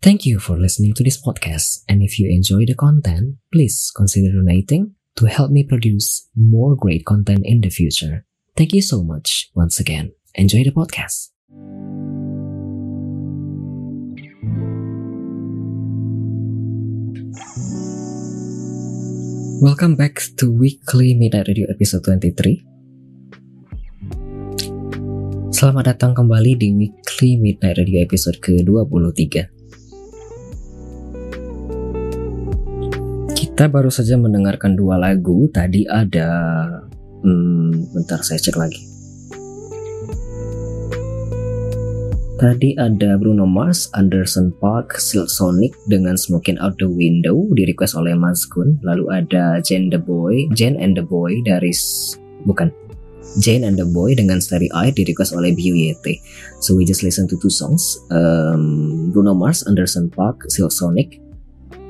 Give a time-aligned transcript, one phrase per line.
[0.00, 4.32] Thank you for listening to this podcast, and if you enjoy the content, please consider
[4.32, 8.24] donating to help me produce more great content in the future.
[8.56, 10.16] Thank you so much once again.
[10.32, 11.36] Enjoy the podcast.
[19.60, 22.64] Welcome back to Weekly Midnight Radio episode 23.
[25.52, 29.59] Selamat datang kembali di Weekly Midnight Radio episode ke-23.
[33.60, 35.44] Kita baru saja mendengarkan dua lagu.
[35.52, 36.32] Tadi ada,
[37.20, 38.80] hmm, bentar saya cek lagi.
[42.40, 48.00] Tadi ada Bruno Mars, Anderson Park, Silk Sonic dengan Smoking Out the Window di request
[48.00, 48.80] oleh Mas Kun.
[48.80, 51.76] Lalu ada Jane the Boy, Jane and the Boy dari
[52.48, 52.72] bukan
[53.44, 56.16] Jane and the Boy dengan Starry Eye di request oleh BUYT.
[56.64, 58.00] So we just listen to two songs.
[58.08, 61.20] Um, Bruno Mars, Anderson Park, Silk Sonic,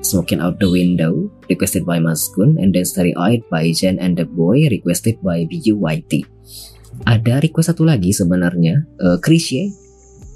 [0.01, 4.17] Smoking Out the Window requested by Mas Kun and then Starry Eyed by Jane and
[4.17, 6.25] the Boy requested by BUYT.
[7.07, 9.73] Ada request satu lagi sebenarnya, uh, Krisye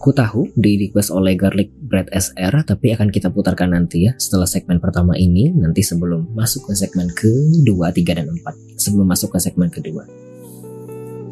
[0.05, 4.45] Ku tahu di request oleh Garlic Bread SR tapi akan kita putarkan nanti ya setelah
[4.45, 9.41] segmen pertama ini nanti sebelum masuk ke segmen kedua, tiga dan empat sebelum masuk ke
[9.41, 10.05] segmen kedua.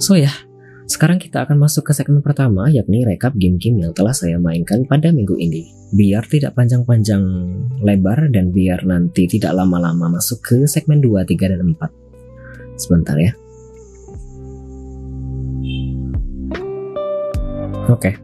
[0.00, 0.33] So ya,
[0.91, 5.14] sekarang kita akan masuk ke segmen pertama yakni rekap game-game yang telah saya mainkan pada
[5.14, 5.70] minggu ini.
[5.94, 7.22] Biar tidak panjang-panjang
[7.84, 12.80] lebar dan biar nanti tidak lama-lama masuk ke segmen 2, 3, dan 4.
[12.80, 13.33] Sebentar ya.
[17.91, 18.10] Oke.
[18.10, 18.15] Okay.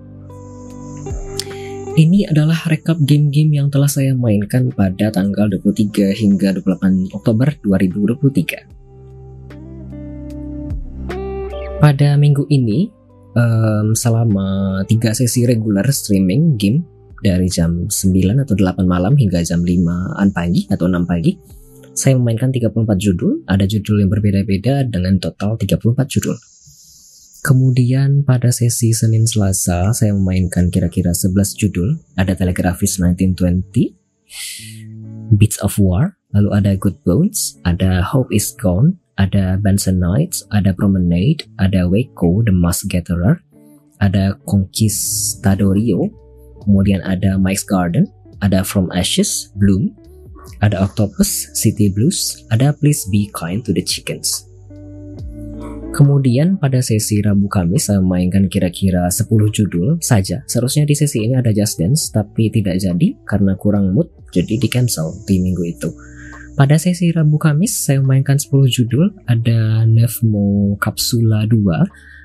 [1.99, 8.78] Ini adalah rekap game-game yang telah saya mainkan pada tanggal 23 hingga 28 Oktober 2023.
[11.79, 12.91] Pada minggu ini,
[13.39, 16.83] um, selama 3 sesi regular streaming game
[17.23, 21.39] dari jam 9 atau 8 malam hingga jam 5an pagi atau 6 pagi,
[21.95, 26.35] saya memainkan 34 judul, ada judul yang berbeda-beda dengan total 34 judul.
[27.47, 32.03] Kemudian pada sesi Senin Selasa saya memainkan kira-kira 11 judul.
[32.19, 33.95] Ada Telegraphis 1920,
[35.39, 40.71] Beats of War, lalu ada Good Bones, ada Hope is Gone, ada Benson Nights, ada
[40.73, 43.43] Promenade, ada Waco The Mask Gatherer,
[43.99, 46.07] ada Conquistadorio,
[46.63, 48.07] kemudian ada Mike's Garden,
[48.39, 49.91] ada From Ashes, Bloom,
[50.63, 54.47] ada Octopus, City Blues, ada Please Be Kind to the Chickens.
[55.89, 60.47] Kemudian pada sesi Rabu Kamis saya memainkan kira-kira 10 judul saja.
[60.47, 64.69] Seharusnya di sesi ini ada Just Dance tapi tidak jadi karena kurang mood jadi di
[64.71, 65.91] cancel di minggu itu.
[66.59, 71.55] Pada sesi Rabu Kamis saya memainkan 10 judul, ada Nevmo Capsula 2,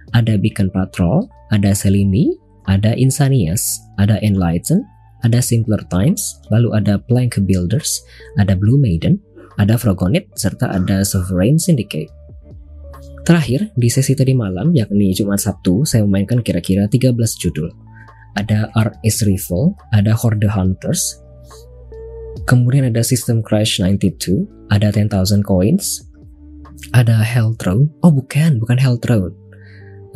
[0.09, 2.33] ada Beacon Patrol, ada Selini,
[2.65, 4.81] ada Insanias, ada Enlighten,
[5.21, 8.01] ada Simpler Times, lalu ada Plank Builders,
[8.41, 9.21] ada Blue Maiden,
[9.61, 12.09] ada Frogonit, serta ada Sovereign Syndicate.
[13.29, 17.69] Terakhir, di sesi tadi malam, yakni Jumat Sabtu, saya memainkan kira-kira 13 judul.
[18.33, 18.73] Ada
[19.05, 21.22] is Rival, ada Horde Hunters,
[22.45, 26.03] kemudian ada System Crash 92, ada 10,000 Coins,
[26.91, 29.33] ada Hell Throne, oh bukan, bukan Hell Throne,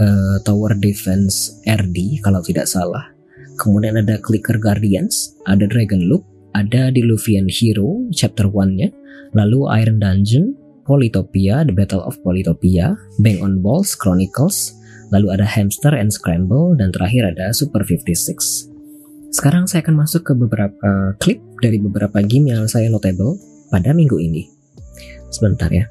[0.01, 3.13] uh, Tower Defense RD kalau tidak salah.
[3.57, 6.21] Kemudian ada Clicker Guardians, ada Dragon Loop,
[6.53, 8.93] ada Diluvian Hero chapter 1-nya,
[9.33, 10.53] lalu Iron Dungeon,
[10.85, 14.77] Polytopia, The Battle of Polytopia, Bang on Balls, Chronicles,
[15.09, 18.76] lalu ada Hamster and Scramble, dan terakhir ada Super 56.
[19.31, 23.35] Sekarang saya akan masuk ke beberapa klip dari beberapa game yang saya notable
[23.67, 24.47] pada minggu ini.
[25.29, 25.87] Sebentar ya.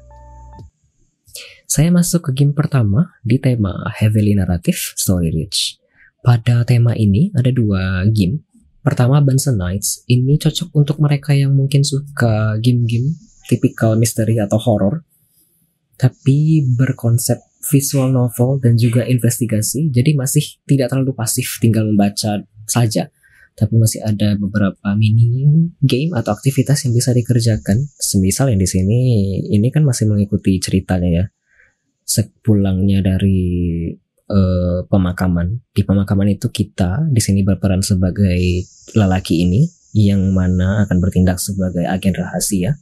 [1.67, 5.77] Saya masuk ke game pertama di tema Heavily Narrative Story Rich.
[6.25, 8.41] Pada tema ini ada dua game.
[8.81, 15.07] Pertama Bunsen Nights, ini cocok untuk mereka yang mungkin suka game-game tipikal misteri atau horror
[15.97, 17.41] tapi berkonsep
[17.73, 23.09] visual novel dan juga investigasi jadi masih tidak terlalu pasif tinggal membaca saja
[23.57, 25.49] tapi masih ada beberapa mini
[25.81, 28.99] game atau aktivitas yang bisa dikerjakan semisal yang di sini
[29.49, 31.25] ini kan masih mengikuti ceritanya ya
[32.07, 33.91] sepulangnya dari
[34.31, 35.59] uh, pemakaman.
[35.75, 38.63] Di pemakaman itu kita di sini berperan sebagai
[38.95, 42.79] lelaki ini yang mana akan bertindak sebagai agen rahasia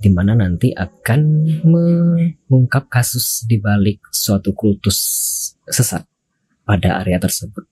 [0.00, 1.20] di mana nanti akan
[1.60, 4.98] mengungkap kasus di balik suatu kultus
[5.68, 6.04] sesat
[6.64, 7.68] pada area tersebut.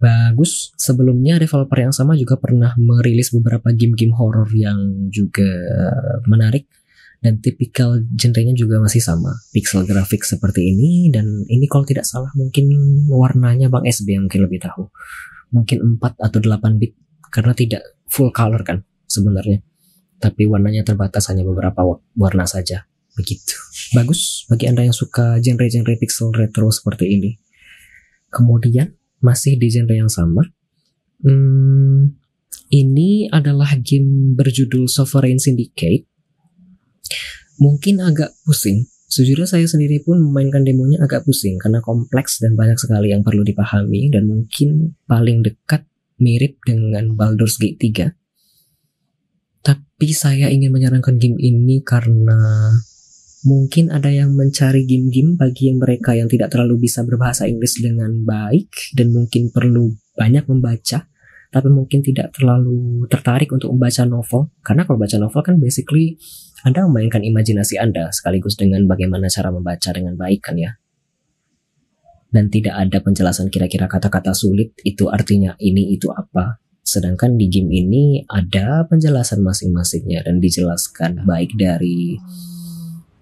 [0.00, 5.44] Bagus, sebelumnya developer yang sama juga pernah merilis beberapa game-game horror yang juga
[6.24, 6.64] menarik
[7.20, 12.32] dan tipikal genrenya juga masih sama, pixel grafik seperti ini dan ini kalau tidak salah
[12.32, 12.72] mungkin
[13.12, 14.88] warnanya Bang SB yang mungkin lebih tahu.
[15.52, 16.96] Mungkin 4 atau 8 bit
[17.28, 19.60] karena tidak full color kan sebenarnya.
[20.16, 22.88] Tapi warnanya terbatas hanya beberapa warna saja.
[23.20, 23.52] Begitu.
[23.92, 27.36] Bagus bagi Anda yang suka genre-genre pixel retro seperti ini.
[28.30, 30.44] Kemudian masih di genre yang sama.
[31.20, 32.16] Hmm,
[32.72, 36.10] ini adalah game berjudul Sovereign Syndicate
[37.60, 38.88] Mungkin agak pusing.
[39.10, 43.44] Sejujurnya saya sendiri pun memainkan demonya agak pusing karena kompleks dan banyak sekali yang perlu
[43.44, 45.84] dipahami dan mungkin paling dekat
[46.16, 48.16] mirip dengan Baldur's Gate 3.
[49.60, 52.72] Tapi saya ingin menyarankan game ini karena
[53.44, 58.24] mungkin ada yang mencari game-game bagi yang mereka yang tidak terlalu bisa berbahasa Inggris dengan
[58.24, 61.08] baik dan mungkin perlu banyak membaca
[61.50, 66.20] tapi mungkin tidak terlalu tertarik untuk membaca novel karena kalau baca novel kan basically
[66.60, 70.76] anda memainkan imajinasi Anda sekaligus dengan bagaimana cara membaca dengan baik kan ya.
[72.30, 76.60] Dan tidak ada penjelasan kira-kira kata-kata sulit itu artinya ini itu apa.
[76.84, 82.20] Sedangkan di game ini ada penjelasan masing-masingnya dan dijelaskan baik dari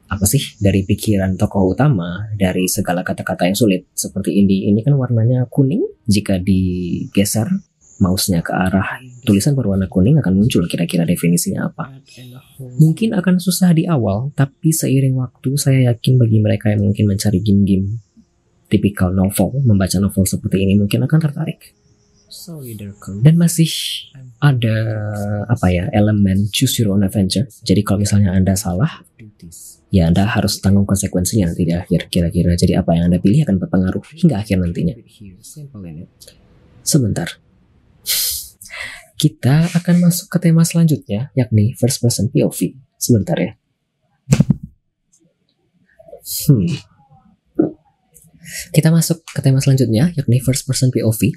[0.09, 4.97] apa sih dari pikiran tokoh utama dari segala kata-kata yang sulit seperti ini ini kan
[4.97, 7.49] warnanya kuning jika digeser
[7.99, 11.99] mouse-nya ke arah tulisan berwarna kuning akan muncul kira-kira definisinya apa.
[12.79, 17.43] Mungkin akan susah di awal, tapi seiring waktu saya yakin bagi mereka yang mungkin mencari
[17.43, 17.99] game-game
[18.71, 21.75] tipikal novel, membaca novel seperti ini mungkin akan tertarik.
[23.25, 23.73] Dan masih
[24.39, 24.77] ada
[25.49, 27.49] apa ya elemen choose your own adventure.
[27.65, 29.03] Jadi kalau misalnya anda salah,
[29.89, 32.53] ya anda harus tanggung konsekuensinya nanti di akhir kira-kira.
[32.59, 34.95] Jadi apa yang anda pilih akan berpengaruh hingga akhir nantinya.
[36.85, 37.29] Sebentar,
[39.19, 42.79] kita akan masuk ke tema selanjutnya, yakni first person POV.
[42.97, 43.53] Sebentar ya.
[46.49, 46.69] Hmm.
[48.73, 51.35] Kita masuk ke tema selanjutnya, yakni first person POV,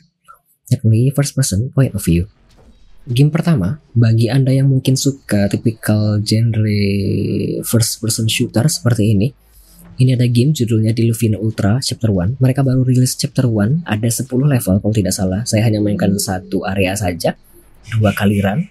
[0.72, 2.32] yakni first person point of view.
[3.10, 6.82] Game pertama, bagi Anda yang mungkin suka tipikal genre
[7.66, 9.28] first person shooter seperti ini,
[9.98, 12.38] ini ada game judulnya Diluvian Ultra Chapter 1.
[12.38, 15.42] Mereka baru rilis Chapter 1, ada 10 level kalau tidak salah.
[15.50, 17.34] Saya hanya mainkan satu area saja
[17.90, 18.70] dua kali run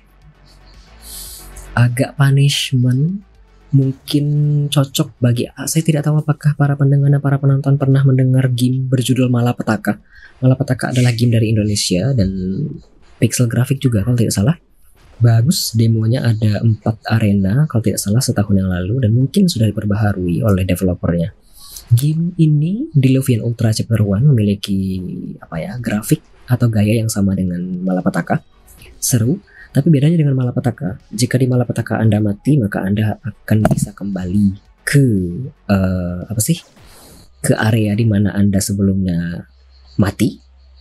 [1.74, 3.22] agak punishment
[3.70, 4.26] mungkin
[4.66, 9.30] cocok bagi saya tidak tahu apakah para pendengar dan para penonton pernah mendengar game berjudul
[9.30, 10.02] Malapetaka.
[10.42, 12.30] Malapetaka adalah game dari Indonesia dan
[13.20, 14.56] pixel grafik juga kalau tidak salah.
[15.20, 20.40] Bagus, demonya ada empat arena kalau tidak salah setahun yang lalu dan mungkin sudah diperbaharui
[20.40, 21.36] oleh developernya.
[21.92, 27.36] Game ini di Luvian Ultra Chapter 1 memiliki apa ya grafik atau gaya yang sama
[27.36, 28.40] dengan Malapetaka
[28.96, 29.40] seru,
[29.72, 31.00] tapi bedanya dengan malapetaka.
[31.10, 35.04] Jika di malapetaka Anda mati, maka Anda akan bisa kembali ke
[35.66, 36.60] uh, apa sih?
[37.40, 39.48] ke area di mana Anda sebelumnya
[39.96, 40.36] mati.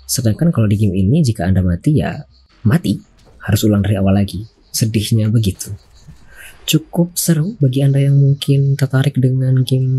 [0.10, 2.26] Sedangkan kalau di game ini jika Anda mati ya
[2.66, 2.98] mati,
[3.46, 4.42] harus ulang dari awal lagi.
[4.74, 5.70] Sedihnya begitu.
[6.66, 9.90] Cukup seru bagi Anda yang mungkin tertarik dengan game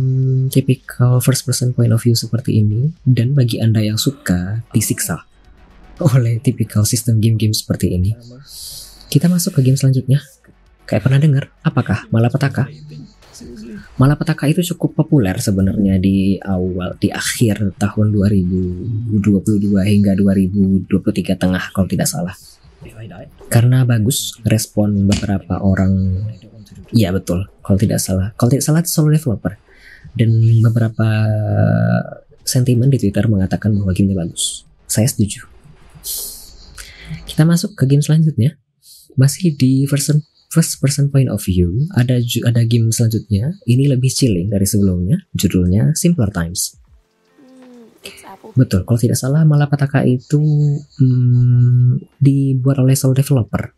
[0.50, 5.22] typical first person point of view seperti ini dan bagi Anda yang suka disiksa
[6.14, 8.14] oleh tipikal sistem game-game seperti ini.
[9.10, 10.22] Kita masuk ke game selanjutnya.
[10.86, 12.66] Kayak pernah dengar, apakah malapetaka?
[14.00, 19.20] Malapetaka itu cukup populer sebenarnya di awal, di akhir tahun 2022
[19.76, 20.88] hingga 2023
[21.36, 22.32] tengah kalau tidak salah.
[23.52, 26.24] Karena bagus respon beberapa orang.
[26.96, 28.32] Iya betul, kalau tidak salah.
[28.40, 29.60] Kalau tidak salah solo developer.
[30.16, 30.32] Dan
[30.64, 31.08] beberapa
[32.40, 34.64] sentimen di Twitter mengatakan bahwa gamenya bagus.
[34.88, 35.44] Saya setuju.
[37.28, 38.56] Kita masuk ke game selanjutnya.
[39.12, 41.86] Masih di person first person point of view.
[41.94, 43.56] Ada ada game selanjutnya.
[43.64, 45.22] Ini lebih chilling dari sebelumnya.
[45.32, 46.76] Judulnya Simpler Times.
[48.50, 50.42] Betul, kalau tidak salah Malapetaka itu
[50.98, 53.70] hmm, dibuat oleh solo developer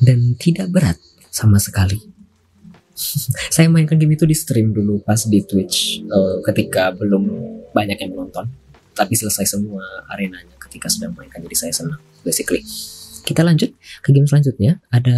[0.00, 0.96] dan tidak berat
[1.28, 2.00] sama sekali.
[3.54, 7.28] Saya mainkan game itu di stream dulu pas di Twitch uh, ketika belum
[7.76, 8.48] banyak yang menonton,
[8.96, 12.64] tapi selesai semua arenanya ketika sedang mainkan jadi saya senang basically
[13.22, 13.70] kita lanjut
[14.02, 15.16] ke game selanjutnya ada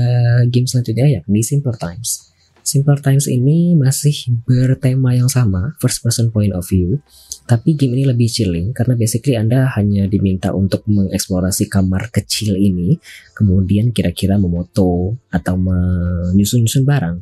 [0.49, 2.35] game selanjutnya yakni Simpler Times
[2.65, 6.97] Simple Times ini masih bertema yang sama, first person point of view,
[7.45, 12.97] tapi game ini lebih chilling karena basically Anda hanya diminta untuk mengeksplorasi kamar kecil ini,
[13.37, 17.17] kemudian kira-kira memoto atau menyusun-nyusun barang.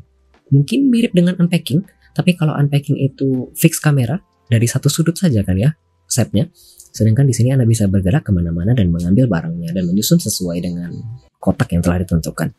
[0.55, 1.83] Mungkin mirip dengan unpacking,
[2.15, 5.75] tapi kalau unpacking itu fix kamera dari satu sudut saja kan ya,
[6.07, 6.55] setnya.
[6.93, 10.93] Sedangkan di sini Anda bisa bergerak ke mana-mana dan mengambil barangnya dan menyusun sesuai dengan
[11.41, 12.53] kotak yang telah ditentukan.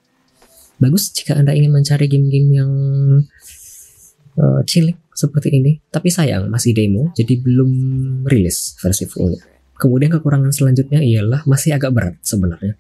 [0.82, 2.72] Bagus jika Anda ingin mencari game-game yang
[4.36, 5.80] uh, chilling seperti ini.
[5.88, 7.72] Tapi sayang masih demo, jadi belum
[8.26, 9.46] rilis versi fullnya.
[9.78, 12.74] Kemudian kekurangan selanjutnya ialah masih agak berat sebenarnya.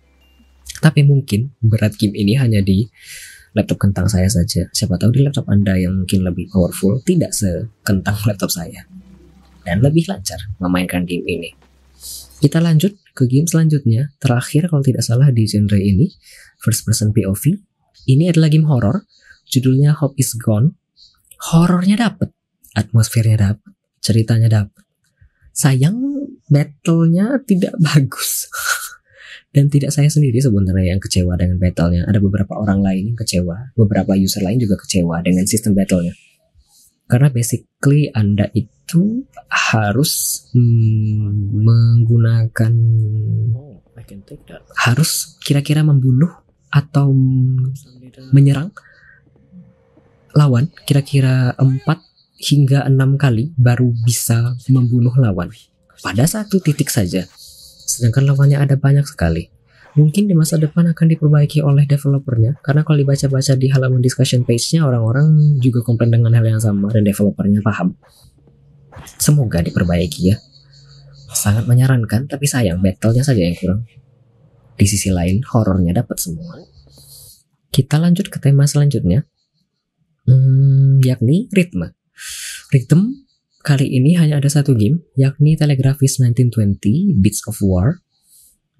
[0.81, 2.89] Tapi mungkin berat game ini hanya di
[3.53, 4.67] laptop kentang saya saja.
[4.73, 8.83] Siapa tahu di laptop Anda yang mungkin lebih powerful tidak sekentang laptop saya.
[9.63, 11.51] Dan lebih lancar memainkan game ini.
[12.43, 14.11] Kita lanjut ke game selanjutnya.
[14.19, 16.11] Terakhir kalau tidak salah di genre ini,
[16.59, 17.55] first person POV.
[18.07, 19.07] Ini adalah game horror.
[19.47, 20.75] Judulnya Hope is Gone
[21.51, 22.31] horornya dapet,
[22.71, 24.83] atmosfernya dapet, ceritanya dapet.
[25.51, 25.99] Sayang
[26.47, 28.47] battlenya tidak bagus.
[29.53, 32.09] Dan tidak saya sendiri sebenarnya yang kecewa dengan battlenya.
[32.09, 36.17] Ada beberapa orang lain yang kecewa, beberapa user lain juga kecewa dengan sistem battlenya.
[37.05, 38.72] Karena basically Anda itu
[39.49, 42.73] harus hmm, menggunakan
[44.77, 46.29] harus kira-kira membunuh
[46.73, 47.13] atau
[48.33, 48.73] menyerang
[50.33, 51.85] lawan kira-kira 4
[52.43, 55.53] hingga 6 kali baru bisa membunuh lawan
[56.01, 57.23] pada satu titik saja.
[57.87, 59.47] Sedangkan lawannya ada banyak sekali.
[59.93, 64.89] Mungkin di masa depan akan diperbaiki oleh developernya karena kalau dibaca-baca di halaman discussion page-nya
[64.89, 67.93] orang-orang juga komplain dengan hal yang sama dan developernya paham.
[69.19, 70.37] Semoga diperbaiki ya.
[71.33, 73.87] Sangat menyarankan tapi sayang battle-nya saja yang kurang.
[74.73, 76.61] Di sisi lain horornya dapat semua.
[77.73, 79.25] Kita lanjut ke tema selanjutnya
[80.27, 81.95] hmm, yakni ritme.
[82.71, 83.27] Ritme
[83.63, 88.03] kali ini hanya ada satu game, yakni Telegraphics 1920 Beats of War.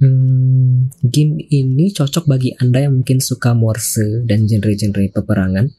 [0.01, 5.71] Hmm, game ini cocok bagi Anda yang mungkin suka Morse dan genre-genre peperangan.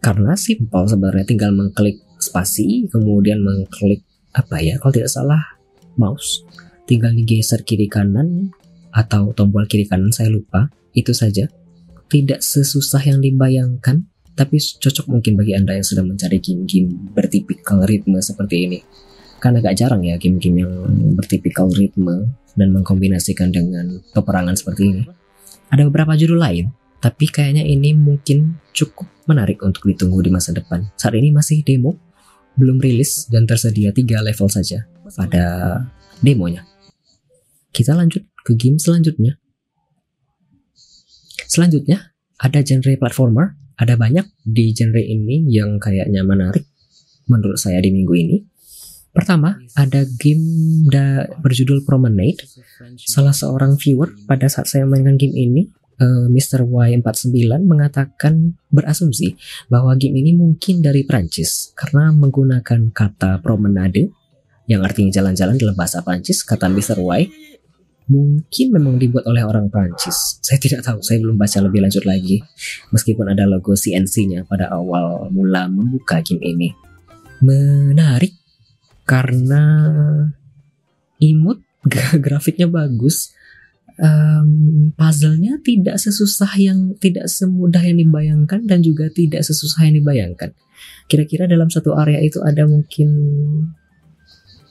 [0.00, 5.42] Karena simpel sebenarnya tinggal mengklik spasi, kemudian mengklik apa ya, kalau tidak salah
[5.98, 6.46] mouse,
[6.86, 8.54] tinggal digeser kiri kanan
[8.94, 11.50] atau tombol kiri kanan saya lupa, itu saja.
[12.10, 18.18] Tidak sesusah yang dibayangkan, tapi cocok mungkin bagi Anda yang sudah mencari game-game bertipikal ritme
[18.18, 18.78] seperti ini.
[19.38, 20.72] Karena agak jarang ya game-game yang
[21.14, 25.02] bertipikal ritme dan mengkombinasikan dengan peperangan seperti ini.
[25.70, 30.90] Ada beberapa judul lain, tapi kayaknya ini mungkin cukup menarik untuk ditunggu di masa depan.
[30.98, 31.94] Saat ini masih demo,
[32.58, 35.78] belum rilis dan tersedia tiga level saja pada
[36.24, 36.66] demonya.
[37.70, 39.38] Kita lanjut ke game selanjutnya.
[41.50, 46.68] Selanjutnya ada genre platformer ada banyak di genre ini yang kayaknya menarik
[47.24, 48.36] menurut saya di minggu ini.
[49.10, 50.44] Pertama, ada game
[50.86, 52.46] da berjudul Promenade.
[53.08, 55.62] Salah seorang viewer pada saat saya mainkan game ini,
[56.00, 56.64] uh, Mr.
[56.64, 59.36] Y49 mengatakan berasumsi
[59.68, 64.10] bahwa game ini mungkin dari Prancis karena menggunakan kata promenade
[64.66, 67.02] yang artinya jalan-jalan dalam bahasa Prancis, kata Mr.
[67.02, 67.26] Y
[68.10, 70.42] mungkin memang dibuat oleh orang Prancis.
[70.42, 72.42] Saya tidak tahu, saya belum baca lebih lanjut lagi.
[72.90, 76.68] Meskipun ada logo CNC-nya pada awal mula membuka game ini.
[77.42, 78.34] Menarik
[79.06, 79.62] karena
[81.22, 81.62] imut,
[82.24, 83.34] grafiknya bagus.
[84.00, 90.56] Um, puzzle-nya tidak sesusah yang tidak semudah yang dibayangkan dan juga tidak sesusah yang dibayangkan.
[91.04, 93.12] Kira-kira dalam satu area itu ada mungkin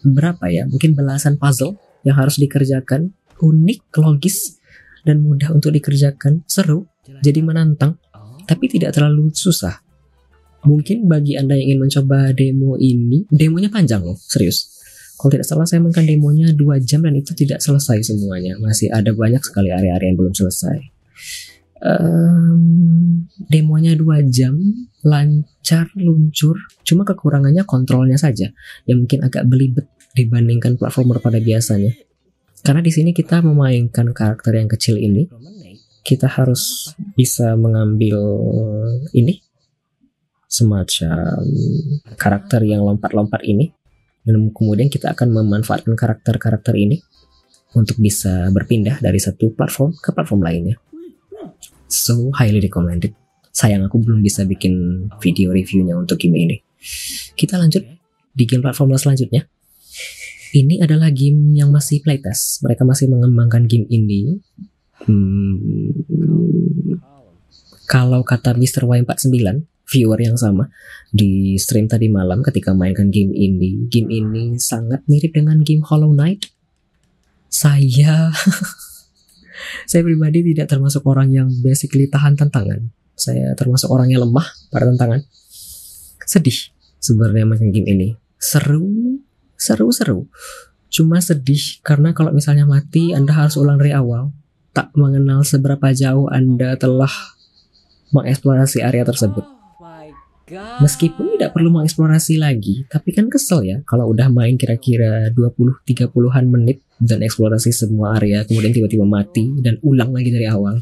[0.01, 0.65] berapa ya?
[0.65, 4.57] Mungkin belasan puzzle yang harus dikerjakan unik, logis,
[5.05, 6.89] dan mudah untuk dikerjakan, seru,
[7.23, 7.95] jadi menantang,
[8.49, 9.79] tapi tidak terlalu susah.
[10.65, 14.78] Mungkin bagi Anda yang ingin mencoba demo ini, demonya panjang loh, serius.
[15.19, 18.55] Kalau tidak salah saya mainkan demonya 2 jam dan itu tidak selesai semuanya.
[18.55, 20.79] Masih ada banyak sekali area-area yang belum selesai.
[21.83, 24.55] Um, demonya 2 jam,
[25.03, 26.55] lancar, luncur.
[26.87, 28.47] Cuma kekurangannya kontrolnya saja,
[28.87, 31.91] yang mungkin agak belibet dibandingkan platformer pada biasanya.
[32.63, 35.27] Karena di sini kita memainkan karakter yang kecil ini,
[36.07, 38.23] kita harus bisa mengambil
[39.11, 39.43] ini
[40.47, 41.43] semacam
[42.15, 43.78] karakter yang lompat-lompat ini
[44.23, 46.99] dan kemudian kita akan memanfaatkan karakter-karakter ini
[47.77, 50.75] untuk bisa berpindah dari satu platform ke platform lainnya.
[51.89, 53.13] So highly recommended.
[53.49, 56.57] Sayang aku belum bisa bikin video reviewnya untuk game ini.
[57.33, 57.81] Kita lanjut
[58.33, 59.49] di game platform selanjutnya
[60.53, 62.65] ini adalah game yang masih playtest.
[62.65, 64.41] Mereka masih mengembangkan game ini.
[65.05, 65.93] Hmm,
[67.85, 68.85] kalau kata Mr.
[68.85, 70.69] Y49, viewer yang sama
[71.09, 73.89] di stream tadi malam ketika mainkan game ini.
[73.89, 76.53] Game ini sangat mirip dengan game Hollow Knight.
[77.49, 78.29] Saya
[79.89, 82.93] saya pribadi tidak termasuk orang yang basically tahan tantangan.
[83.17, 85.25] Saya termasuk orang yang lemah pada tantangan.
[86.23, 88.07] Sedih sebenarnya main game ini.
[88.39, 89.19] Seru,
[89.57, 90.19] seru, seru.
[90.93, 94.31] Cuma sedih karena kalau misalnya mati Anda harus ulang dari awal.
[94.69, 97.11] Tak mengenal seberapa jauh Anda telah
[98.13, 99.58] mengeksplorasi area tersebut.
[100.57, 106.81] Meskipun tidak perlu mengeksplorasi lagi, tapi kan kesel ya kalau udah main kira-kira 20-30an menit
[106.97, 110.81] dan eksplorasi semua area kemudian tiba-tiba mati dan ulang lagi dari awal.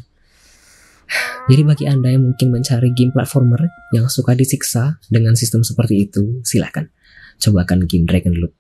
[1.51, 6.39] Jadi bagi Anda yang mungkin mencari game platformer yang suka disiksa dengan sistem seperti itu,
[6.47, 6.88] silahkan
[7.39, 8.55] cobakan game Dragon Loop.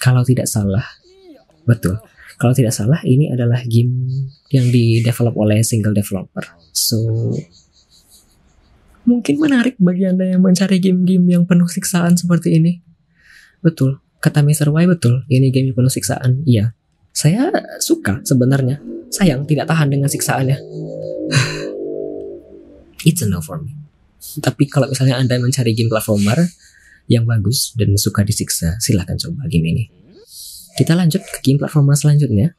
[0.00, 0.84] Kalau tidak salah,
[1.68, 2.00] betul.
[2.40, 4.08] Kalau tidak salah, ini adalah game
[4.48, 6.40] yang di develop oleh single developer.
[6.72, 6.96] So,
[9.04, 12.80] mungkin menarik bagi Anda yang mencari game-game yang penuh siksaan seperti ini.
[13.60, 14.72] Betul, kata Mr.
[14.72, 16.44] Y betul, ini game yang penuh siksaan.
[16.44, 16.74] Iya,
[17.10, 18.80] saya suka sebenarnya.
[19.10, 20.56] Sayang tidak tahan dengan siksaannya.
[23.08, 23.74] It's a no for me.
[24.38, 26.38] Tapi kalau misalnya Anda mencari game platformer
[27.10, 29.84] yang bagus dan suka disiksa, silahkan coba game ini.
[30.78, 32.54] Kita lanjut ke game platformer selanjutnya.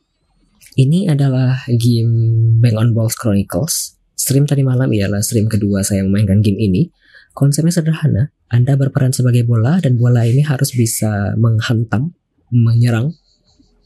[0.76, 2.12] Ini adalah game
[2.60, 3.96] Bang on Balls Chronicles.
[4.32, 6.88] Stream tadi malam ialah stream kedua saya memainkan game ini.
[7.36, 8.32] Konsepnya sederhana.
[8.48, 12.16] Anda berperan sebagai bola dan bola ini harus bisa menghantam,
[12.48, 13.12] menyerang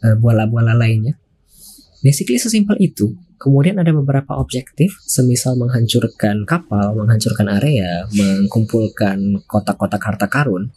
[0.05, 1.17] eh, bola-bola uh, lainnya.
[2.05, 3.17] Basically sesimpel itu.
[3.41, 10.69] Kemudian ada beberapa objektif, semisal menghancurkan kapal, menghancurkan area, mengumpulkan kotak-kotak harta karun.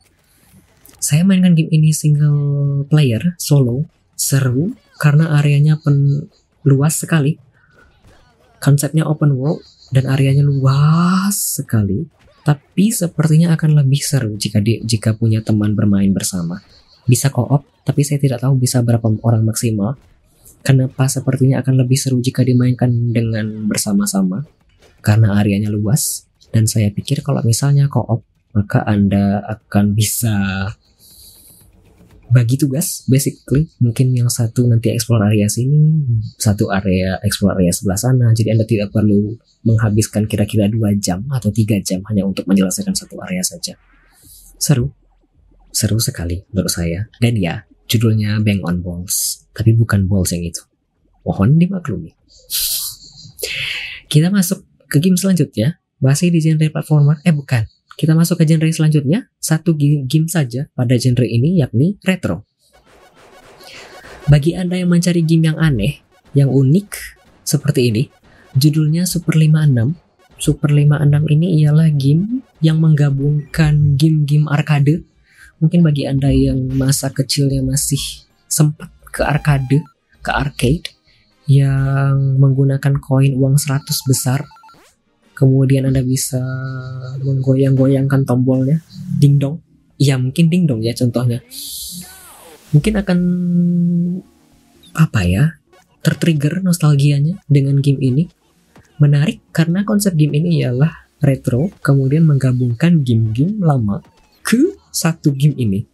[0.97, 3.85] Saya mainkan game ini single player, solo,
[4.17, 6.25] seru, karena areanya pen
[6.65, 7.37] luas sekali.
[8.59, 9.63] Konsepnya open world
[9.95, 12.07] dan areanya luas sekali.
[12.43, 16.61] Tapi sepertinya akan lebih seru jika di, jika punya teman bermain bersama.
[17.05, 19.97] Bisa co-op, tapi saya tidak tahu bisa berapa orang maksimal
[20.67, 24.45] Kenapa sepertinya akan lebih seru jika dimainkan dengan bersama-sama?
[24.99, 30.35] Karena areanya luas dan saya pikir kalau misalnya co-op maka Anda akan bisa
[32.29, 33.69] bagi tugas basically.
[33.81, 36.05] Mungkin yang satu nanti explore area sini
[36.37, 38.27] satu area explore area sebelah sana.
[38.37, 43.19] Jadi anda tidak perlu menghabiskan kira-kira dua jam atau tiga jam hanya untuk menyelesaikan satu
[43.25, 43.77] area saja.
[44.61, 44.93] Seru.
[45.73, 47.07] Seru sekali menurut saya.
[47.21, 49.49] Dan ya judulnya Bang on Balls.
[49.57, 50.63] Tapi bukan balls yang itu.
[51.25, 52.13] Mohon dimaklumi.
[54.09, 57.21] Kita masuk ke game selanjutnya, masih di genre platformer.
[57.29, 62.47] Eh bukan, kita masuk ke genre selanjutnya, satu game, saja pada genre ini yakni retro.
[64.31, 65.99] Bagi Anda yang mencari game yang aneh,
[66.31, 66.95] yang unik
[67.43, 68.07] seperti ini,
[68.55, 69.99] judulnya Super 56.
[70.39, 75.03] Super 56 ini ialah game yang menggabungkan game-game arcade.
[75.59, 77.99] Mungkin bagi Anda yang masa kecilnya masih
[78.47, 79.83] sempat ke arcade,
[80.23, 80.95] ke arcade
[81.51, 84.47] yang menggunakan koin uang 100 besar.
[85.39, 86.43] Kemudian Anda bisa
[87.23, 88.83] menggoyang-goyangkan tombolnya,
[89.23, 89.63] ding dong.
[89.95, 91.39] Ya mungkin ding dong ya contohnya.
[92.75, 93.19] Mungkin akan
[94.99, 95.63] apa ya?
[96.03, 98.25] Tertrigger nostalgianya dengan game ini.
[98.99, 104.03] Menarik karena konsep game ini ialah retro, kemudian menggabungkan game-game lama
[104.43, 105.87] ke satu game ini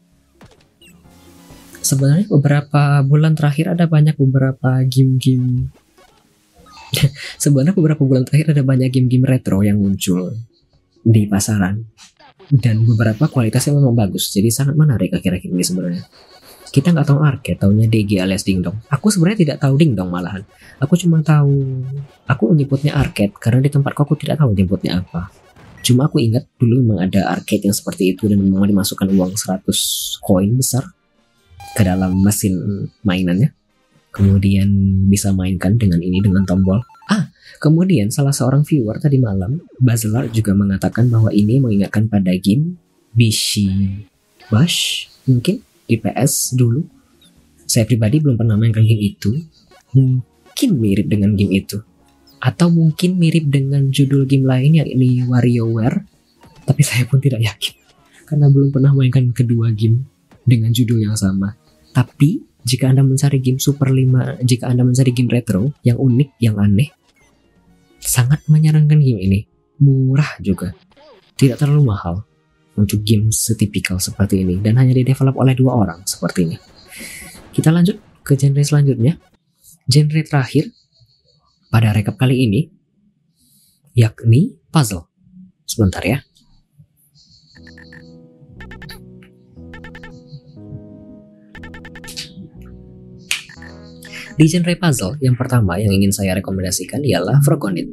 [1.85, 5.68] sebenarnya beberapa bulan terakhir ada banyak beberapa game-game
[7.42, 10.35] sebenarnya beberapa bulan terakhir ada banyak game-game retro yang muncul
[11.04, 11.85] di pasaran.
[12.44, 16.04] Dan beberapa kualitasnya memang bagus jadi sangat menarik akhir-akhir ini sebenarnya.
[16.74, 20.42] Kita nggak tahu arcade taunya DG alias dingdong aku sebenarnya tidak tahu dingdong malahan.
[20.83, 21.87] Aku cuma tahu
[22.26, 25.30] aku menyebutnya arcade karena di tempatku aku tidak tahu menyebutnya apa.
[25.87, 30.24] Cuma aku ingat dulu memang ada arcade yang seperti itu dan memang dimasukkan uang 100
[30.24, 30.83] koin besar
[31.78, 33.54] ke dalam mesin mainannya.
[34.14, 34.70] Kemudian
[35.11, 36.79] bisa mainkan dengan ini dengan tombol.
[37.11, 42.79] Ah, kemudian salah seorang viewer tadi malam, Bazelar juga mengatakan bahwa ini mengingatkan pada game
[43.11, 44.00] Bishi
[44.48, 46.87] Bash mungkin di PS dulu.
[47.64, 49.35] Saya pribadi belum pernah mainkan game itu.
[49.98, 51.81] Mungkin mirip dengan game itu.
[52.38, 56.07] Atau mungkin mirip dengan judul game lain yakni WarioWare.
[56.64, 57.74] Tapi saya pun tidak yakin.
[58.31, 60.07] Karena belum pernah mainkan kedua game
[60.44, 61.57] dengan judul yang sama.
[61.90, 66.57] Tapi jika Anda mencari game Super 5, jika Anda mencari game retro yang unik, yang
[66.57, 66.88] aneh,
[68.00, 69.40] sangat menyarankan game ini.
[69.85, 70.72] Murah juga.
[71.37, 72.24] Tidak terlalu mahal
[72.74, 76.59] untuk game setipikal seperti ini dan hanya didevelop oleh dua orang sepertinya.
[77.53, 79.20] Kita lanjut ke genre selanjutnya.
[79.85, 80.72] Genre terakhir
[81.68, 82.61] pada rekap kali ini
[83.92, 85.07] yakni puzzle.
[85.68, 86.22] Sebentar ya.
[94.35, 97.87] Di genre puzzle, yang pertama yang ingin saya rekomendasikan ialah Frogonit.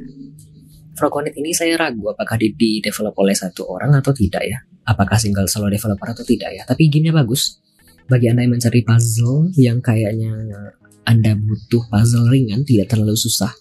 [0.98, 4.58] Frogonit ini saya ragu apakah di, di develop oleh satu orang atau tidak ya.
[4.82, 6.66] Apakah single solo developer atau tidak ya.
[6.66, 7.62] Tapi gamenya bagus.
[8.10, 10.34] Bagi Anda yang mencari puzzle yang kayaknya
[11.06, 13.54] Anda butuh puzzle ringan, tidak terlalu susah.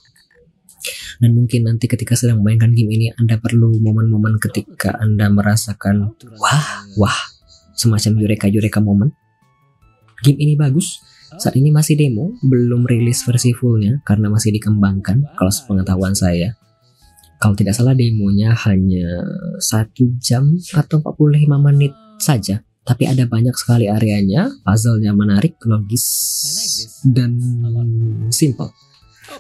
[1.22, 6.90] Dan mungkin nanti ketika sedang memainkan game ini, Anda perlu momen-momen ketika Anda merasakan wah,
[6.98, 7.18] wah,
[7.78, 9.14] semacam yureka-yureka momen.
[10.26, 10.98] Game ini bagus,
[11.40, 16.60] saat ini masih demo, belum rilis versi fullnya karena masih dikembangkan kalau sepengetahuan saya.
[17.40, 19.24] Kalau tidak salah demonya hanya
[19.58, 22.62] satu jam atau 45 menit saja.
[22.82, 26.06] Tapi ada banyak sekali areanya, puzzle-nya menarik, logis,
[27.06, 27.38] dan
[28.34, 28.74] simple.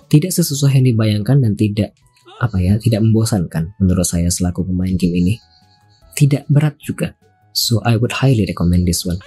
[0.07, 1.91] Tidak sesusah yang dibayangkan dan tidak
[2.41, 5.35] apa ya, tidak membosankan menurut saya selaku pemain game ini.
[6.15, 7.17] Tidak berat juga.
[7.51, 9.19] So I would highly recommend this one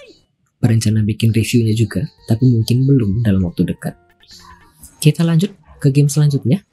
[0.59, 3.93] berencana bikin reviewnya juga, tapi mungkin belum dalam waktu dekat.
[4.99, 6.63] Kita lanjut ke game selanjutnya.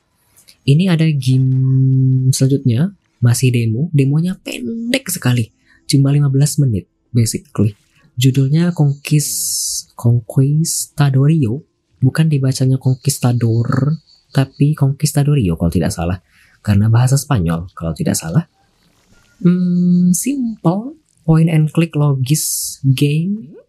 [0.63, 5.51] Ini ada game selanjutnya, masih demo, demonya pendek sekali,
[5.91, 7.75] cuma 15 menit basically.
[8.15, 11.63] Judulnya Conquist Conquistadorio,
[11.99, 13.99] bukan dibacanya Conquistador,
[14.31, 16.19] tapi Conquistadorio kalau tidak salah,
[16.63, 18.47] karena bahasa Spanyol kalau tidak salah.
[19.43, 20.95] Hmm, simple,
[21.27, 23.62] point and click logis game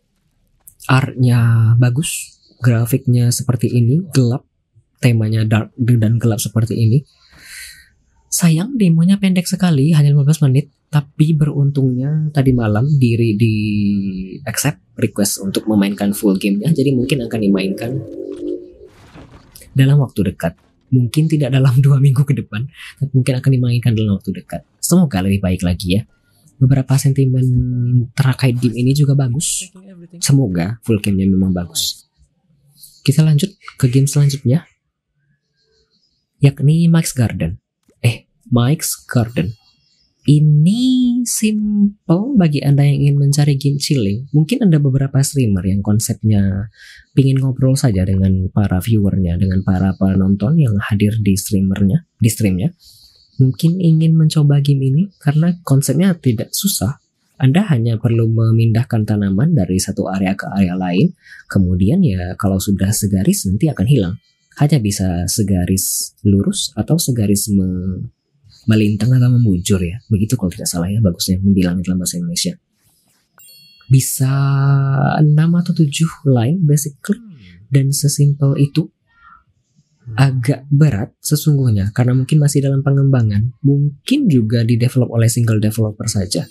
[0.87, 4.47] artnya bagus, grafiknya seperti ini, gelap,
[4.99, 7.03] temanya dark dan gelap seperti ini.
[8.33, 13.55] Sayang demonya pendek sekali, hanya 15 menit, tapi beruntungnya tadi malam diri di
[14.41, 17.91] accept request untuk memainkan full gamenya, jadi mungkin akan dimainkan
[19.77, 20.57] dalam waktu dekat.
[20.93, 22.69] Mungkin tidak dalam dua minggu ke depan,
[23.13, 24.61] mungkin akan dimainkan dalam waktu dekat.
[24.77, 26.03] Semoga lebih baik lagi ya
[26.63, 27.43] beberapa sentimen
[28.15, 29.67] terkait game ini juga bagus.
[30.23, 32.07] Semoga full gamenya memang bagus.
[33.03, 34.63] Kita lanjut ke game selanjutnya,
[36.39, 37.59] yakni Mike's Garden.
[37.99, 39.59] Eh, Mike's Garden.
[40.23, 44.31] Ini simple bagi Anda yang ingin mencari game chilling.
[44.31, 46.71] Mungkin ada beberapa streamer yang konsepnya
[47.11, 52.71] pingin ngobrol saja dengan para viewernya, dengan para penonton yang hadir di streamernya, di streamnya
[53.41, 57.01] mungkin ingin mencoba game ini karena konsepnya tidak susah.
[57.41, 61.11] Anda hanya perlu memindahkan tanaman dari satu area ke area lain,
[61.49, 64.15] kemudian ya kalau sudah segaris nanti akan hilang.
[64.61, 67.67] Hanya bisa segaris lurus atau segaris me
[68.69, 69.97] melintang atau membujur ya.
[70.07, 72.53] Begitu kalau tidak salah ya bagusnya membilang dalam bahasa Indonesia.
[73.91, 74.31] Bisa
[75.19, 77.19] 6 atau 7 line basically
[77.73, 78.92] dan sesimpel itu
[80.19, 86.05] agak berat sesungguhnya karena mungkin masih dalam pengembangan, mungkin juga di develop oleh single developer
[86.05, 86.45] saja.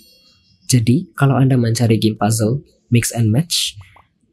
[0.67, 3.77] Jadi kalau Anda mencari game puzzle mix and match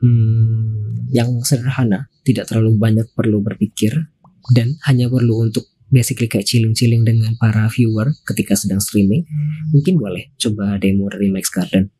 [0.00, 3.92] hmm, yang sederhana, tidak terlalu banyak perlu berpikir
[4.56, 9.26] dan hanya perlu untuk basically kayak chilling-chilling dengan para viewer ketika sedang streaming,
[9.74, 11.99] mungkin boleh coba demo dari Max Garden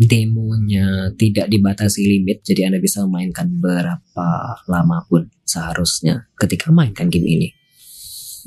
[0.00, 4.28] demonya tidak dibatasi limit jadi Anda bisa memainkan berapa
[4.64, 7.48] lama pun seharusnya ketika mainkan game ini.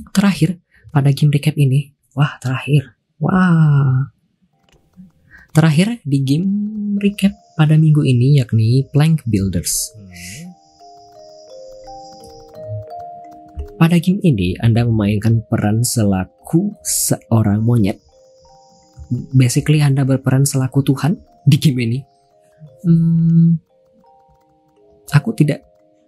[0.10, 0.58] Terakhir,
[0.89, 4.10] pada game recap ini, wah terakhir, wah.
[5.54, 6.50] Terakhir di game
[6.98, 9.94] recap pada minggu ini yakni Plank Builders.
[13.78, 18.02] Pada game ini, Anda memainkan peran selaku seorang monyet.
[19.38, 21.99] Basically, Anda berperan selaku Tuhan di game ini?
[22.84, 23.60] Hmm,
[25.12, 25.63] aku tidak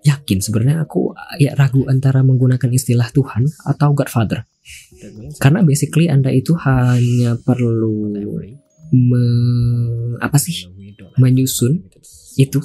[0.06, 0.40] yakin.
[0.40, 4.46] Sebenarnya aku ya ragu antara menggunakan istilah Tuhan atau Godfather.
[5.38, 8.14] Karena basically anda itu hanya perlu
[8.94, 9.26] me,
[10.22, 10.70] apa sih?
[11.16, 11.86] Menyusun
[12.36, 12.60] itu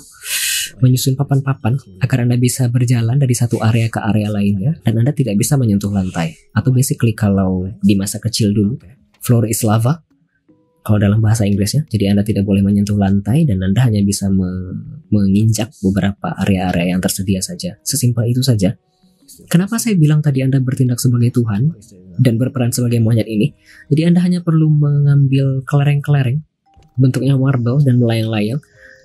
[0.80, 5.36] menyusun papan-papan agar anda bisa berjalan dari satu area ke area lainnya dan anda tidak
[5.36, 6.34] bisa menyentuh lantai.
[6.56, 8.80] Atau basically kalau di masa kecil dulu
[9.20, 10.00] floor is lava
[10.80, 11.84] kalau dalam bahasa Inggrisnya.
[11.88, 14.48] Jadi Anda tidak boleh menyentuh lantai dan Anda hanya bisa me
[15.10, 17.76] menginjak beberapa area-area yang tersedia saja.
[17.84, 18.76] Sesimpel itu saja.
[19.46, 21.70] Kenapa saya bilang tadi Anda bertindak sebagai Tuhan
[22.18, 23.54] dan berperan sebagai monyet ini?
[23.92, 26.42] Jadi Anda hanya perlu mengambil kelereng-kelereng
[26.98, 28.60] bentuknya marble dan melayang-layang.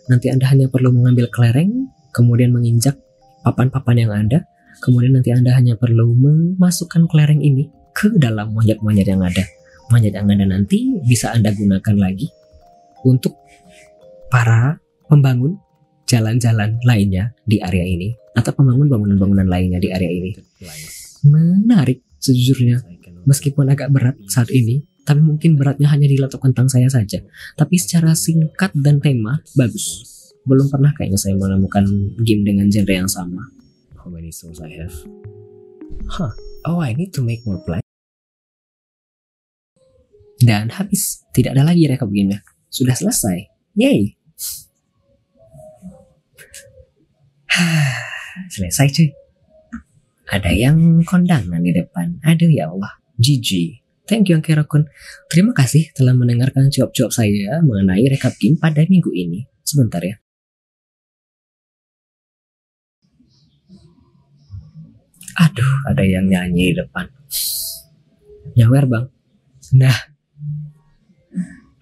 [0.09, 2.97] Nanti Anda hanya perlu mengambil kelereng, kemudian menginjak
[3.41, 4.45] papan-papan yang ada,
[4.81, 9.45] kemudian nanti Anda hanya perlu memasukkan kelereng ini ke dalam monyet-monyet yang ada
[9.93, 12.27] yang ada nanti bisa Anda gunakan lagi
[13.05, 13.37] untuk
[14.33, 15.57] para pembangun
[16.09, 20.31] jalan-jalan lainnya di area ini atau pembangun bangunan-bangunan lainnya di area ini.
[21.25, 22.81] Menarik sejujurnya,
[23.25, 27.21] meskipun agak berat saat ini, tapi mungkin beratnya hanya di laptop kentang saya saja.
[27.57, 30.05] Tapi secara singkat dan tema bagus.
[30.45, 31.85] Belum pernah kayaknya saya menemukan
[32.21, 33.55] game dengan genre yang sama.
[34.05, 34.93] how many souls I have.
[36.07, 36.29] Huh.
[36.65, 37.84] Oh, I need to make more plans.
[40.45, 41.25] Dan habis.
[41.33, 42.45] Tidak ada lagi rekap gamenya.
[42.69, 43.49] Sudah selesai.
[43.73, 44.13] Yay.
[48.53, 49.09] selesai cuy.
[50.29, 52.21] Ada yang kondangan di depan.
[52.21, 52.93] Aduh ya Allah.
[53.17, 53.81] GG.
[54.05, 54.85] Thank you Angkera Kun.
[55.33, 59.49] Terima kasih telah mendengarkan jawab-jawab saya mengenai rekap game pada minggu ini.
[59.65, 60.21] Sebentar ya.
[65.35, 67.09] Aduh, ada yang nyanyi di depan.
[68.53, 69.05] Nyawer bang.
[69.73, 70.14] Nah.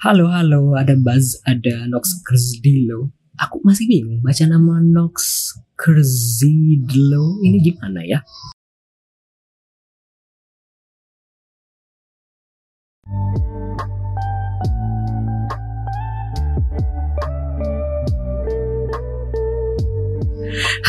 [0.03, 0.75] Halo, halo.
[0.75, 3.15] Ada Buzz, ada Nox Kerzdilo.
[3.39, 5.15] Aku masih bingung baca nama Nox
[5.79, 7.39] Kerzdilo.
[7.39, 8.19] Ini gimana ya?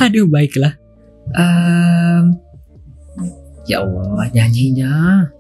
[0.03, 0.75] Aduh baiklah.
[1.39, 2.35] Um,
[3.71, 5.31] ya Allah nyanyinya.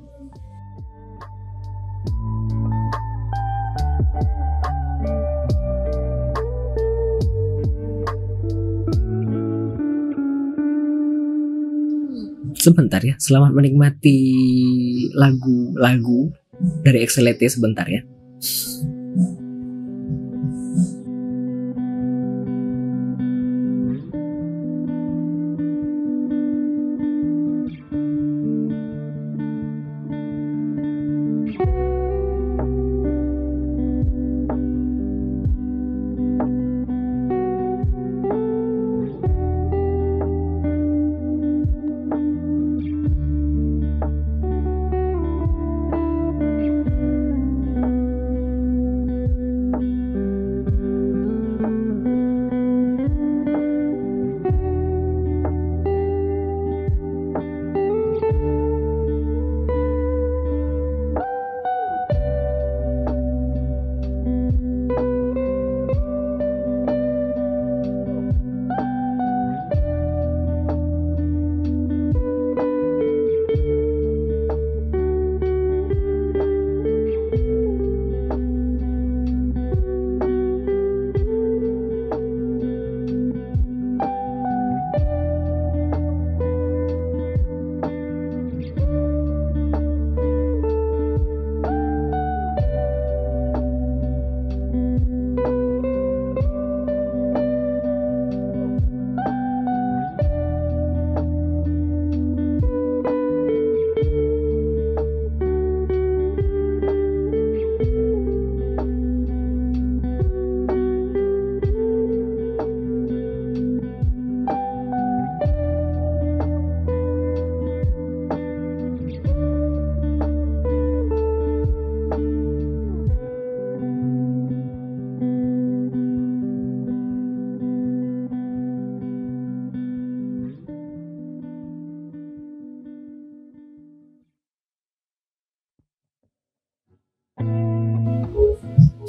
[12.64, 14.16] Sebentar ya, selamat menikmati
[15.12, 16.32] lagu-lagu
[16.80, 18.00] dari XLT sebentar ya.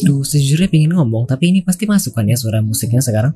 [0.03, 3.31] Duh, sejujurnya pengen ngomong, tapi ini pasti masuk kan ya suara musiknya sekarang?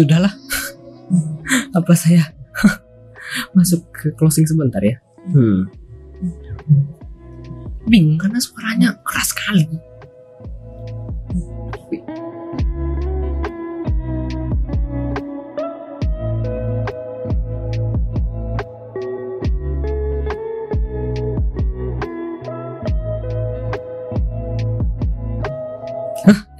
[0.00, 0.32] Sudahlah.
[1.78, 2.24] Apa saya
[3.56, 4.96] masuk ke closing sebentar ya?
[5.28, 5.68] Hmm.
[7.84, 9.68] Bingung karena suaranya keras sekali.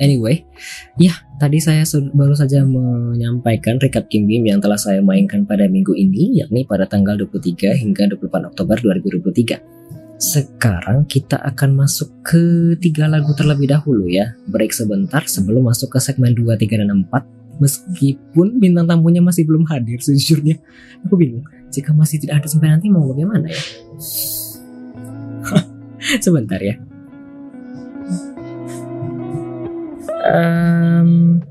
[0.00, 0.48] Anyway,
[0.96, 1.84] ya tadi saya
[2.16, 7.20] baru saja menyampaikan recap game-game yang telah saya mainkan pada minggu ini, yakni pada tanggal
[7.20, 9.60] 23 hingga 24 Oktober 2023.
[10.20, 14.36] Sekarang kita akan masuk ke tiga lagu terlebih dahulu ya.
[14.48, 17.60] Break sebentar sebelum masuk ke segmen 2, 3, dan 4.
[17.60, 20.60] Meskipun bintang tamunya masih belum hadir sejujurnya.
[21.08, 23.62] Aku bingung, jika masih tidak ada sampai nanti mau bagaimana ya?
[26.24, 26.89] sebentar ya.
[30.30, 31.42] um,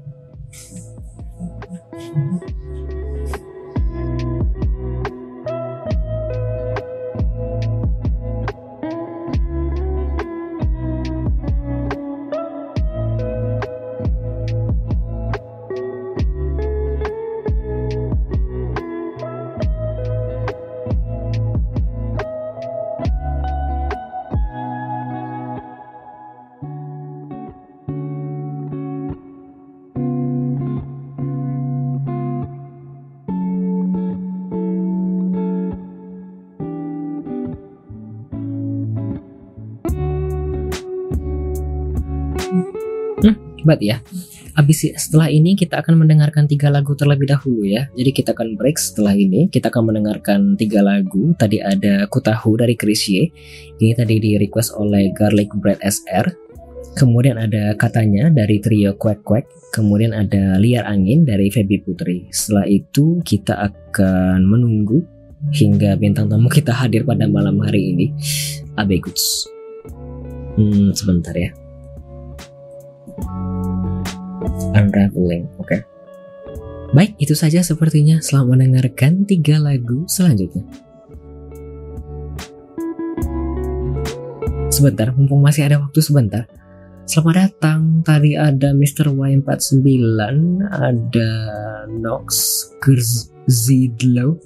[43.63, 43.99] But ya,
[44.55, 47.87] habis setelah ini kita akan mendengarkan tiga lagu terlebih dahulu ya.
[47.95, 49.47] Jadi kita akan break setelah ini.
[49.51, 51.35] Kita akan mendengarkan tiga lagu.
[51.35, 53.31] Tadi ada Kutahu dari Chris Ye.
[53.79, 56.49] Ini tadi di request oleh Garlic Bread SR.
[56.97, 59.45] Kemudian ada katanya dari trio Quack Quack.
[59.69, 62.27] Kemudian ada Liar Angin dari Feby Putri.
[62.33, 65.05] Setelah itu kita akan menunggu
[65.55, 68.07] hingga bintang tamu kita hadir pada malam hari ini.
[68.75, 69.47] Abe Goods.
[70.59, 71.55] Hmm, sebentar ya.
[74.73, 75.65] Unraveling, oke.
[75.65, 75.79] Okay.
[76.89, 78.17] Baik, itu saja sepertinya.
[78.17, 80.65] Selamat mendengarkan tiga lagu selanjutnya.
[84.73, 86.49] Sebentar, mumpung masih ada waktu sebentar.
[87.09, 88.05] Selamat datang.
[88.05, 89.09] Tadi ada Mr.
[89.09, 89.85] Y49,
[90.69, 91.31] ada
[91.89, 92.29] Nox
[93.49, 94.37] Zidlo,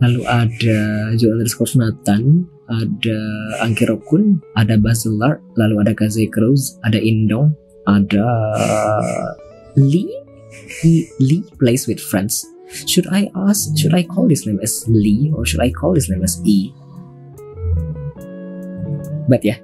[0.00, 3.20] lalu ada Joel underscore Nathan, ada
[3.60, 7.52] Angkirokun, ada Basilar, lalu ada Kaze Cruz, ada Indong,
[7.84, 8.24] ada
[9.78, 10.10] Lee.
[10.82, 12.42] He, Lee plays with friends.
[12.68, 13.72] Should I ask?
[13.78, 16.74] Should I call his name as Lee or should I call his name as E?
[19.28, 19.60] But ya,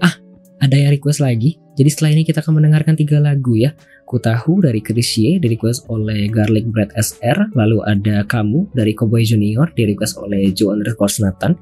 [0.00, 0.14] ah
[0.62, 1.58] ada yang request lagi.
[1.74, 3.74] Jadi setelah ini kita akan mendengarkan tiga lagu ya.
[4.06, 9.24] Ku tahu dari Chrisye di request oleh Garlic Bread SR, lalu ada Kamu dari Cowboy
[9.24, 11.56] Junior di request oleh Joe underscore Nathan,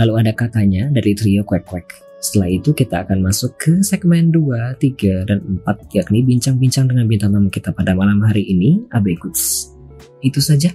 [0.00, 2.09] lalu ada katanya dari trio Quack Quack.
[2.20, 7.32] Setelah itu kita akan masuk ke segmen 2, 3, dan 4 yakni bincang-bincang dengan bintang
[7.32, 9.72] tamu kita pada malam hari ini, Abe Goods.
[10.20, 10.68] Itu saja,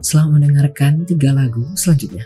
[0.00, 2.24] selamat mendengarkan tiga lagu selanjutnya.